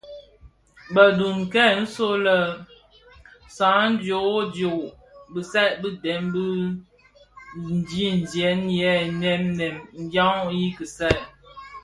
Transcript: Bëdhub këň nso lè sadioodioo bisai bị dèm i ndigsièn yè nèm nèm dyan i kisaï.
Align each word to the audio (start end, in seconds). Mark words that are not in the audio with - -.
Bëdhub 0.93 1.39
këň 1.53 1.73
nso 1.83 2.07
lè 2.25 2.37
sadioodioo 3.55 4.83
bisai 5.33 5.69
bị 5.81 5.89
dèm 6.03 6.25
i 6.47 6.49
ndigsièn 7.75 8.61
yè 8.79 8.91
nèm 9.21 9.43
nèm 9.59 9.75
dyan 10.11 10.39
i 10.61 10.63
kisaï. 10.75 11.19